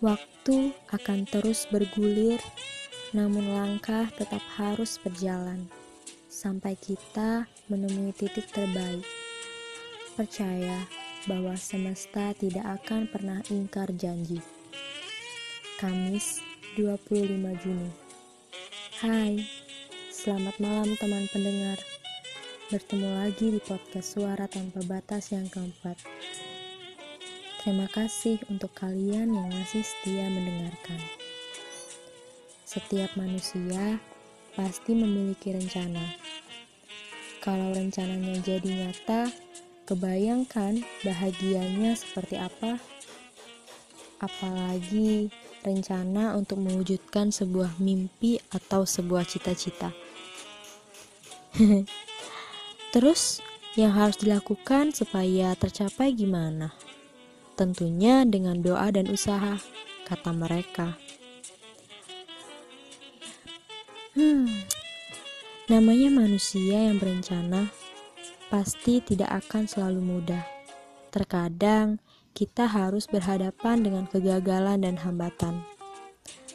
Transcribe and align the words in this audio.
Waktu 0.00 0.72
akan 0.88 1.28
terus 1.28 1.68
bergulir, 1.68 2.40
namun 3.12 3.52
langkah 3.52 4.08
tetap 4.16 4.40
harus 4.56 4.96
berjalan 4.96 5.68
sampai 6.32 6.72
kita 6.72 7.44
menemui 7.68 8.16
titik 8.16 8.48
terbaik. 8.48 9.04
Percaya 10.16 10.88
bahwa 11.28 11.52
semesta 11.60 12.32
tidak 12.32 12.80
akan 12.80 13.12
pernah 13.12 13.44
ingkar 13.52 13.92
janji. 13.92 14.40
Kamis 15.76 16.40
25 16.80 17.60
Juni 17.60 17.92
Hai, 19.04 19.44
selamat 20.08 20.56
malam 20.64 20.96
teman 20.96 21.28
pendengar. 21.28 21.76
Bertemu 22.72 23.08
lagi 23.20 23.46
di 23.52 23.60
podcast 23.60 24.16
Suara 24.16 24.48
Tanpa 24.48 24.80
Batas 24.84 25.28
yang 25.28 25.48
keempat. 25.48 26.19
Terima 27.60 27.84
kasih 27.92 28.40
untuk 28.48 28.72
kalian 28.72 29.36
yang 29.36 29.52
masih 29.52 29.84
setia 29.84 30.32
mendengarkan. 30.32 30.96
Setiap 32.64 33.12
manusia 33.20 34.00
pasti 34.56 34.96
memiliki 34.96 35.52
rencana. 35.52 36.00
Kalau 37.44 37.76
rencananya 37.76 38.40
jadi 38.40 38.64
nyata, 38.64 39.28
kebayangkan 39.84 40.80
bahagianya 41.04 42.00
seperti 42.00 42.40
apa? 42.40 42.80
Apalagi 44.24 45.28
rencana 45.60 46.40
untuk 46.40 46.64
mewujudkan 46.64 47.28
sebuah 47.28 47.76
mimpi 47.76 48.40
atau 48.56 48.88
sebuah 48.88 49.28
cita-cita. 49.28 49.92
Terus, 52.96 53.44
yang 53.76 53.92
harus 53.92 54.16
dilakukan 54.16 54.96
supaya 54.96 55.52
tercapai 55.60 56.16
gimana? 56.16 56.72
Tentunya 57.60 58.24
dengan 58.24 58.64
doa 58.64 58.88
dan 58.88 59.12
usaha, 59.12 59.60
kata 60.08 60.32
mereka. 60.32 60.96
Hmm, 64.16 64.48
namanya 65.68 66.08
manusia 66.08 66.88
yang 66.88 66.96
berencana 66.96 67.68
pasti 68.48 69.04
tidak 69.04 69.44
akan 69.44 69.68
selalu 69.68 70.00
mudah. 70.00 70.40
Terkadang 71.12 72.00
kita 72.32 72.64
harus 72.64 73.04
berhadapan 73.04 73.84
dengan 73.84 74.08
kegagalan 74.08 74.80
dan 74.80 74.96
hambatan, 74.96 75.60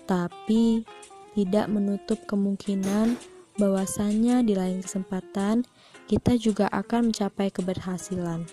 tapi 0.10 0.90
tidak 1.38 1.70
menutup 1.70 2.18
kemungkinan 2.26 3.14
bahwasannya 3.62 4.42
di 4.42 4.58
lain 4.58 4.82
kesempatan 4.82 5.70
kita 6.10 6.34
juga 6.34 6.66
akan 6.74 7.14
mencapai 7.14 7.54
keberhasilan 7.54 8.50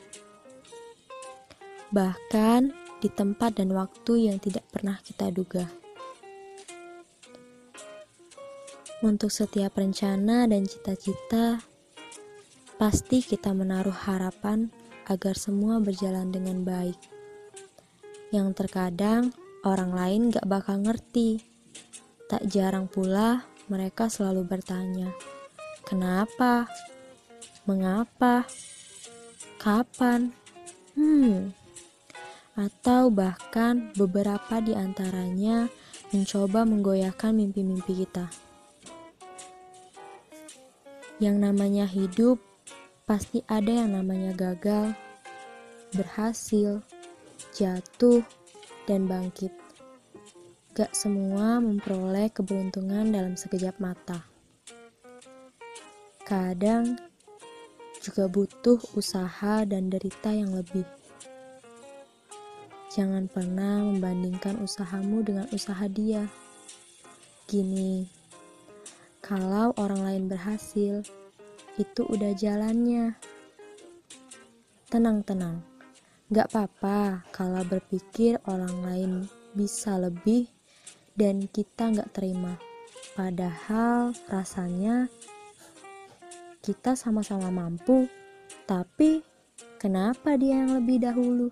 bahkan 1.92 2.72
di 3.04 3.12
tempat 3.12 3.60
dan 3.60 3.70
waktu 3.76 4.32
yang 4.32 4.40
tidak 4.40 4.64
pernah 4.72 4.96
kita 5.04 5.28
duga. 5.28 5.68
Untuk 9.02 9.34
setiap 9.34 9.76
rencana 9.76 10.46
dan 10.46 10.64
cita-cita, 10.64 11.60
pasti 12.80 13.20
kita 13.20 13.52
menaruh 13.52 13.94
harapan 13.94 14.70
agar 15.10 15.34
semua 15.34 15.82
berjalan 15.82 16.30
dengan 16.32 16.62
baik. 16.62 16.96
Yang 18.32 18.64
terkadang 18.64 19.34
orang 19.66 19.92
lain 19.92 20.20
gak 20.32 20.46
bakal 20.46 20.80
ngerti. 20.80 21.42
Tak 22.30 22.46
jarang 22.48 22.88
pula 22.88 23.44
mereka 23.68 24.08
selalu 24.08 24.46
bertanya, 24.46 25.12
"Kenapa? 25.84 26.70
Mengapa? 27.68 28.46
Kapan?" 29.58 30.32
Hmm, 30.94 31.52
atau 32.53 33.08
bahkan 33.08 33.92
beberapa 33.97 34.61
di 34.61 34.77
antaranya 34.77 35.72
mencoba 36.12 36.69
menggoyahkan 36.69 37.33
mimpi-mimpi 37.33 38.05
kita. 38.05 38.29
Yang 41.17 41.36
namanya 41.39 41.86
hidup, 41.89 42.36
pasti 43.08 43.41
ada 43.48 43.85
yang 43.85 43.96
namanya 43.96 44.36
gagal, 44.36 44.92
berhasil, 45.96 46.85
jatuh, 47.57 48.20
dan 48.85 49.07
bangkit. 49.07 49.55
Gak 50.73 50.92
semua 50.96 51.61
memperoleh 51.61 52.33
keberuntungan 52.33 53.12
dalam 53.12 53.36
sekejap 53.36 53.77
mata. 53.77 54.24
Kadang 56.24 56.96
juga 58.02 58.27
butuh 58.27 58.80
usaha 58.98 59.62
dan 59.68 59.92
derita 59.92 60.33
yang 60.33 60.51
lebih. 60.57 61.02
Jangan 62.92 63.25
pernah 63.25 63.89
membandingkan 63.89 64.61
usahamu 64.61 65.25
dengan 65.25 65.48
usaha 65.48 65.89
dia. 65.89 66.29
Gini, 67.48 68.05
kalau 69.25 69.73
orang 69.80 70.05
lain 70.05 70.25
berhasil, 70.29 71.01
itu 71.80 72.03
udah 72.05 72.36
jalannya. 72.36 73.17
Tenang-tenang, 74.92 75.64
gak 76.29 76.53
apa-apa 76.53 77.25
kalau 77.33 77.64
berpikir 77.64 78.36
orang 78.45 78.85
lain 78.85 79.13
bisa 79.57 79.97
lebih 79.97 80.53
dan 81.17 81.48
kita 81.48 81.97
gak 81.97 82.13
terima. 82.13 82.61
Padahal 83.17 84.13
rasanya 84.29 85.09
kita 86.61 86.92
sama-sama 86.92 87.48
mampu, 87.48 88.05
tapi 88.69 89.24
kenapa 89.80 90.36
dia 90.36 90.61
yang 90.61 90.77
lebih 90.77 91.01
dahulu? 91.09 91.48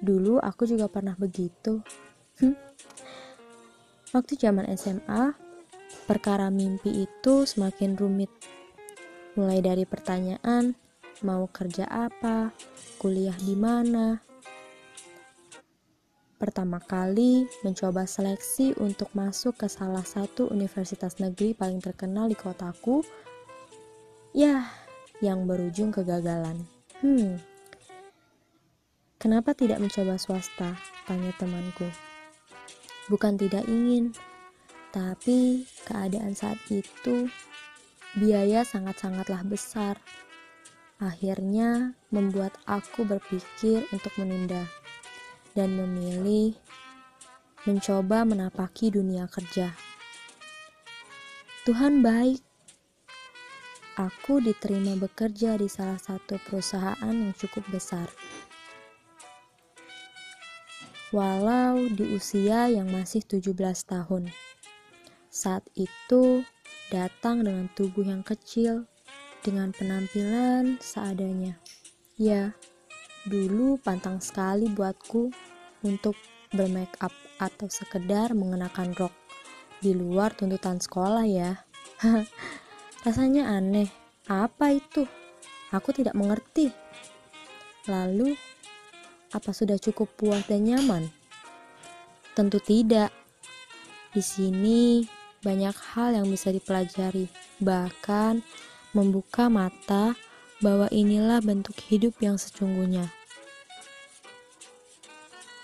Dulu 0.00 0.40
aku 0.40 0.68
juga 0.68 0.88
pernah 0.88 1.16
begitu. 1.16 1.80
Hm. 2.40 2.56
Waktu 4.12 4.32
zaman 4.36 4.68
SMA, 4.76 5.34
perkara 6.04 6.48
mimpi 6.48 7.04
itu 7.04 7.44
semakin 7.44 7.96
rumit. 7.96 8.30
Mulai 9.36 9.60
dari 9.60 9.84
pertanyaan, 9.84 10.72
mau 11.24 11.44
kerja 11.48 11.84
apa, 11.88 12.52
kuliah 12.96 13.36
di 13.36 13.56
mana. 13.56 14.20
Pertama 16.36 16.76
kali 16.84 17.48
mencoba 17.64 18.04
seleksi 18.04 18.76
untuk 18.76 19.08
masuk 19.16 19.56
ke 19.56 19.72
salah 19.72 20.04
satu 20.04 20.52
universitas 20.52 21.16
negeri 21.16 21.56
paling 21.56 21.80
terkenal 21.80 22.28
di 22.28 22.36
kotaku. 22.36 23.00
Ya, 24.36 24.68
yang 25.24 25.48
berujung 25.48 25.96
kegagalan. 25.96 26.60
Hmm, 27.00 27.40
Kenapa 29.16 29.56
tidak 29.56 29.80
mencoba 29.80 30.20
swasta? 30.20 30.76
Tanya 31.08 31.32
temanku. 31.40 31.88
Bukan 33.08 33.40
tidak 33.40 33.64
ingin, 33.64 34.12
tapi 34.92 35.64
keadaan 35.88 36.36
saat 36.36 36.60
itu 36.68 37.24
biaya 38.12 38.60
sangat-sangatlah 38.60 39.40
besar. 39.48 39.96
Akhirnya 41.00 41.96
membuat 42.12 42.60
aku 42.68 43.08
berpikir 43.08 43.88
untuk 43.88 44.12
menunda 44.20 44.68
dan 45.56 45.72
memilih 45.72 46.52
mencoba 47.64 48.28
menapaki 48.28 48.92
dunia 48.92 49.24
kerja. 49.32 49.72
Tuhan 51.64 52.04
baik. 52.04 52.44
Aku 53.96 54.44
diterima 54.44 54.92
bekerja 55.00 55.56
di 55.56 55.72
salah 55.72 55.96
satu 55.96 56.36
perusahaan 56.44 57.16
yang 57.16 57.32
cukup 57.32 57.64
besar 57.72 58.12
walau 61.16 61.80
di 61.88 62.12
usia 62.12 62.68
yang 62.68 62.92
masih 62.92 63.24
17 63.24 63.56
tahun. 63.88 64.28
Saat 65.32 65.64
itu 65.72 66.44
datang 66.92 67.40
dengan 67.40 67.72
tubuh 67.72 68.04
yang 68.04 68.20
kecil, 68.20 68.84
dengan 69.40 69.72
penampilan 69.72 70.76
seadanya. 70.76 71.56
Ya, 72.20 72.52
dulu 73.24 73.80
pantang 73.80 74.20
sekali 74.20 74.68
buatku 74.68 75.32
untuk 75.88 76.20
bermake 76.52 77.00
up 77.00 77.16
atau 77.40 77.64
sekedar 77.72 78.36
mengenakan 78.36 78.92
rok 78.92 79.16
di 79.80 79.96
luar 79.96 80.36
tuntutan 80.36 80.76
sekolah 80.76 81.24
ya. 81.24 81.64
Rasanya 83.08 83.56
aneh. 83.56 83.88
Apa 84.28 84.76
itu? 84.76 85.08
Aku 85.72 85.96
tidak 85.96 86.12
mengerti. 86.12 86.68
Lalu 87.88 88.36
apa 89.34 89.50
sudah 89.50 89.78
cukup 89.80 90.06
puas 90.14 90.46
dan 90.46 90.66
nyaman? 90.66 91.10
Tentu 92.36 92.62
tidak. 92.62 93.10
Di 94.14 94.22
sini 94.22 95.02
banyak 95.42 95.76
hal 95.94 96.20
yang 96.22 96.26
bisa 96.30 96.52
dipelajari, 96.54 97.26
bahkan 97.58 98.44
membuka 98.94 99.50
mata 99.50 100.14
bahwa 100.62 100.88
inilah 100.94 101.42
bentuk 101.44 101.76
hidup 101.90 102.16
yang 102.22 102.40
sesungguhnya. 102.40 103.10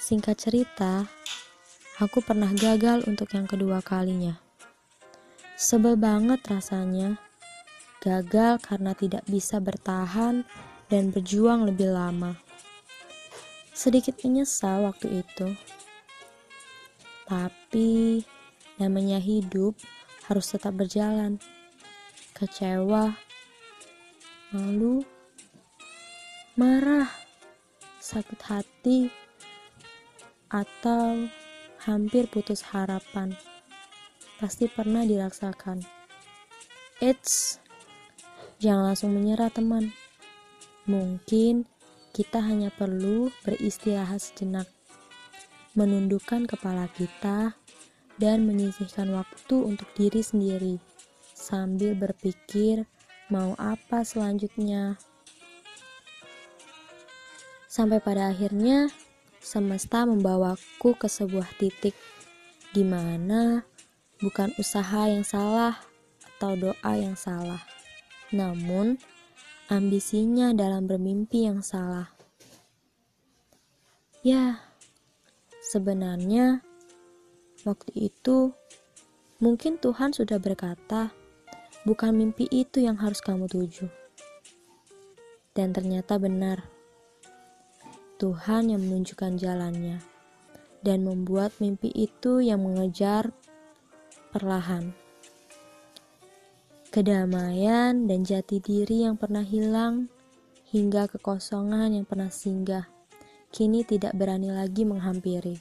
Singkat 0.03 0.37
cerita, 0.37 1.07
aku 2.03 2.21
pernah 2.21 2.51
gagal 2.53 3.07
untuk 3.07 3.33
yang 3.33 3.47
kedua 3.47 3.81
kalinya. 3.81 4.37
Sebel 5.57 5.95
banget 5.95 6.43
rasanya. 6.51 7.17
Gagal 8.03 8.59
karena 8.67 8.99
tidak 8.99 9.23
bisa 9.31 9.63
bertahan 9.63 10.43
dan 10.91 11.15
berjuang 11.15 11.71
lebih 11.71 11.95
lama 11.95 12.42
Sedikit 13.73 14.21
menyesal 14.21 14.85
waktu 14.85 15.25
itu. 15.25 15.57
Tapi 17.25 18.21
namanya 18.77 19.17
hidup 19.17 19.77
harus 20.29 20.53
tetap 20.53 20.77
berjalan. 20.77 21.41
Kecewa, 22.37 23.17
malu, 24.53 25.01
marah, 26.57 27.09
sakit 27.97 28.41
hati, 28.45 29.09
atau 30.53 31.25
hampir 31.89 32.29
putus 32.29 32.61
harapan. 32.69 33.33
Pasti 34.37 34.69
pernah 34.69 35.07
dirasakan. 35.07 35.81
Eits, 37.01 37.57
jangan 38.61 38.93
langsung 38.93 39.17
menyerah 39.17 39.49
teman. 39.49 39.91
Mungkin 40.85 41.65
kita 42.13 42.45
hanya 42.45 42.69
perlu 42.69 43.33
beristirahat 43.41 44.21
sejenak, 44.21 44.69
menundukkan 45.73 46.45
kepala 46.45 46.87
kita, 46.93 47.57
dan 48.21 48.45
menyisihkan 48.45 49.09
waktu 49.17 49.57
untuk 49.57 49.89
diri 49.97 50.21
sendiri 50.21 50.77
sambil 51.33 51.97
berpikir 51.99 52.87
mau 53.33 53.57
apa 53.57 54.05
selanjutnya. 54.05 55.01
Sampai 57.67 58.05
pada 58.05 58.29
akhirnya, 58.29 58.93
semesta 59.41 60.05
membawaku 60.05 60.95
ke 60.95 61.09
sebuah 61.09 61.49
titik 61.57 61.97
di 62.77 62.85
mana 62.85 63.65
bukan 64.21 64.53
usaha 64.61 65.09
yang 65.09 65.25
salah 65.25 65.81
atau 66.37 66.55
doa 66.55 66.93
yang 66.95 67.17
salah, 67.17 67.65
namun 68.31 69.01
ambisinya 69.73 70.53
dalam 70.53 70.85
bermimpi 70.85 71.49
yang 71.49 71.65
salah. 71.65 72.13
Ya, 74.21 74.61
sebenarnya 75.65 76.61
waktu 77.65 78.13
itu 78.13 78.53
mungkin 79.41 79.81
Tuhan 79.81 80.13
sudah 80.13 80.37
berkata, 80.37 81.17
bukan 81.89 82.13
mimpi 82.13 82.45
itu 82.53 82.85
yang 82.85 83.01
harus 83.01 83.25
kamu 83.25 83.49
tuju. 83.49 83.89
Dan 85.57 85.73
ternyata 85.73 86.21
benar. 86.21 86.69
Tuhan 88.21 88.69
yang 88.77 88.85
menunjukkan 88.85 89.41
jalannya 89.41 90.05
dan 90.85 91.01
membuat 91.01 91.57
mimpi 91.65 91.89
itu 91.97 92.45
yang 92.45 92.61
mengejar 92.61 93.33
perlahan. 94.37 94.93
Kedamaian 96.93 98.05
dan 98.05 98.21
jati 98.21 98.61
diri 98.61 99.09
yang 99.09 99.17
pernah 99.17 99.41
hilang 99.41 100.13
hingga 100.69 101.09
kekosongan 101.09 101.97
yang 101.97 102.05
pernah 102.05 102.29
singgah 102.29 102.85
kini 103.49 103.81
tidak 103.81 104.13
berani 104.13 104.53
lagi 104.53 104.85
menghampiri. 104.85 105.57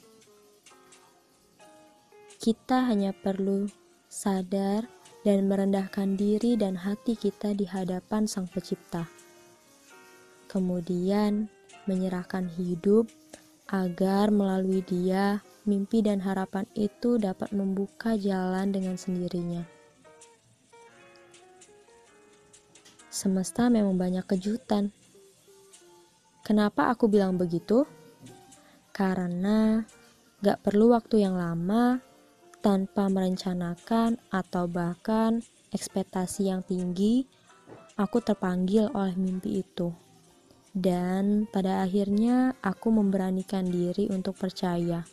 Kita 2.36 2.84
hanya 2.84 3.16
perlu 3.16 3.64
sadar 4.12 4.92
dan 5.24 5.48
merendahkan 5.48 6.20
diri 6.20 6.60
dan 6.60 6.76
hati 6.76 7.16
kita 7.16 7.56
di 7.56 7.64
hadapan 7.64 8.28
Sang 8.28 8.52
Pencipta. 8.52 9.08
Kemudian, 10.52 11.48
menyerahkan 11.88 12.52
hidup 12.60 13.08
agar 13.72 14.36
melalui 14.36 14.84
dia 14.84 15.40
mimpi 15.64 16.04
dan 16.04 16.20
harapan 16.20 16.68
itu 16.76 17.16
dapat 17.16 17.56
membuka 17.56 18.20
jalan 18.20 18.76
dengan 18.76 19.00
sendirinya. 19.00 19.64
Semesta 23.22 23.70
memang 23.70 24.02
banyak 24.02 24.26
kejutan. 24.26 24.90
Kenapa 26.42 26.90
aku 26.90 27.06
bilang 27.06 27.38
begitu? 27.38 27.86
Karena 28.90 29.78
gak 30.42 30.66
perlu 30.66 30.98
waktu 30.98 31.22
yang 31.22 31.38
lama 31.38 32.02
tanpa 32.66 33.14
merencanakan 33.14 34.18
atau 34.34 34.66
bahkan 34.66 35.38
ekspektasi 35.70 36.50
yang 36.50 36.66
tinggi, 36.66 37.30
aku 37.94 38.26
terpanggil 38.26 38.90
oleh 38.90 39.14
mimpi 39.14 39.62
itu. 39.62 39.94
Dan 40.74 41.46
pada 41.46 41.86
akhirnya 41.86 42.58
aku 42.58 42.90
memberanikan 42.90 43.70
diri 43.70 44.10
untuk 44.10 44.34
percaya. 44.34 45.06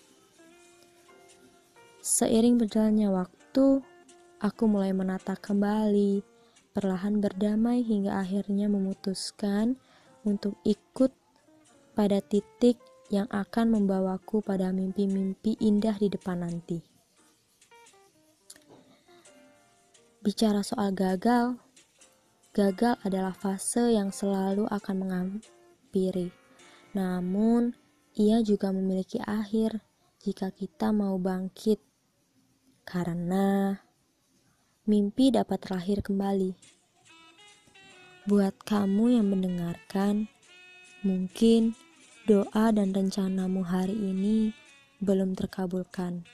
Seiring 2.00 2.56
berjalannya 2.56 3.12
waktu, 3.12 3.84
aku 4.40 4.64
mulai 4.64 4.96
menata 4.96 5.36
kembali, 5.36 6.37
perlahan 6.78 7.18
berdamai 7.18 7.82
hingga 7.82 8.22
akhirnya 8.22 8.70
memutuskan 8.70 9.74
untuk 10.22 10.54
ikut 10.62 11.10
pada 11.98 12.22
titik 12.22 12.78
yang 13.10 13.26
akan 13.34 13.74
membawaku 13.74 14.38
pada 14.38 14.70
mimpi-mimpi 14.70 15.58
indah 15.58 15.98
di 15.98 16.06
depan 16.06 16.46
nanti. 16.46 16.78
Bicara 20.22 20.62
soal 20.62 20.94
gagal, 20.94 21.58
Gagal 22.58 22.98
adalah 23.06 23.38
fase 23.38 23.94
yang 23.94 24.10
selalu 24.10 24.66
akan 24.66 24.96
menghampiri. 25.06 26.34
Namun, 26.90 27.70
ia 28.18 28.42
juga 28.42 28.74
memiliki 28.74 29.22
akhir 29.22 29.78
jika 30.26 30.50
kita 30.50 30.90
mau 30.90 31.14
bangkit. 31.22 31.78
Karena 32.82 33.78
mimpi 34.88 35.28
dapat 35.28 35.60
terlahir 35.60 36.00
kembali. 36.00 36.56
Buat 38.24 38.56
kamu 38.64 39.20
yang 39.20 39.28
mendengarkan, 39.28 40.32
mungkin 41.04 41.76
doa 42.24 42.72
dan 42.72 42.96
rencanamu 42.96 43.68
hari 43.68 43.92
ini 43.92 44.56
belum 45.04 45.36
terkabulkan. 45.36 46.24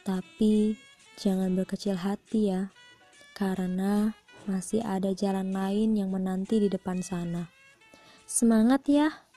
Tapi 0.00 0.80
jangan 1.20 1.52
berkecil 1.52 2.00
hati 2.00 2.56
ya, 2.56 2.72
karena 3.36 4.16
masih 4.48 4.80
ada 4.80 5.12
jalan 5.12 5.52
lain 5.52 5.96
yang 5.96 6.08
menanti 6.08 6.64
di 6.64 6.72
depan 6.72 7.04
sana. 7.04 7.52
Semangat 8.24 8.88
ya! 8.88 9.28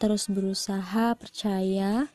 Terus 0.00 0.28
berusaha 0.32 1.12
percaya 1.16 2.08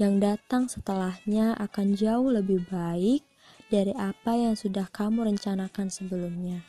yang 0.00 0.20
datang 0.20 0.68
setelahnya 0.68 1.52
akan 1.56 1.92
jauh 1.92 2.32
lebih 2.32 2.64
baik 2.70 3.27
dari 3.68 3.92
apa 3.96 4.36
yang 4.36 4.56
sudah 4.56 4.88
kamu 4.88 5.32
rencanakan 5.32 5.88
sebelumnya. 5.92 6.64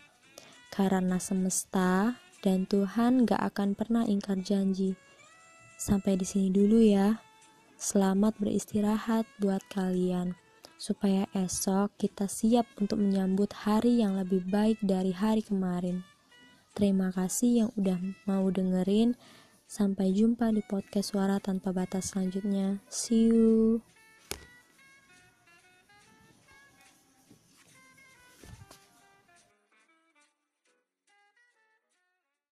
Karena 0.69 1.17
semesta 1.17 2.19
dan 2.39 2.69
Tuhan 2.69 3.27
gak 3.27 3.41
akan 3.55 3.75
pernah 3.75 4.03
ingkar 4.07 4.39
janji. 4.39 4.95
Sampai 5.79 6.19
di 6.19 6.27
sini 6.27 6.51
dulu 6.51 6.79
ya. 6.79 7.19
Selamat 7.79 8.35
beristirahat 8.35 9.23
buat 9.39 9.63
kalian 9.71 10.35
supaya 10.79 11.27
esok 11.35 11.91
kita 11.99 12.31
siap 12.31 12.63
untuk 12.79 13.03
menyambut 13.03 13.51
hari 13.67 13.99
yang 13.99 14.15
lebih 14.15 14.47
baik 14.47 14.79
dari 14.79 15.11
hari 15.11 15.43
kemarin. 15.43 16.07
Terima 16.71 17.11
kasih 17.11 17.67
yang 17.67 17.69
udah 17.75 17.99
mau 18.23 18.47
dengerin. 18.47 19.19
Sampai 19.69 20.15
jumpa 20.15 20.49
di 20.49 20.65
podcast 20.65 21.13
Suara 21.13 21.37
Tanpa 21.37 21.69
Batas 21.69 22.15
selanjutnya. 22.15 22.81
See 22.89 23.29
you. 23.29 23.83